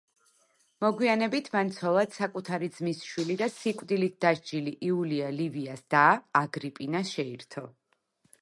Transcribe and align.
მოგვიანებით, 0.83 1.49
მან 1.55 1.69
ცოლად 1.75 2.15
საკუთარი 2.19 2.69
ძმისშვილი 2.79 3.37
და 3.43 3.49
სიკვდილით 3.57 4.17
დასჯილი 4.25 4.75
იულია 4.91 5.31
ლივიას 5.39 5.87
და, 5.97 6.03
აგრიპინა 6.45 7.07
შეირთო. 7.15 7.65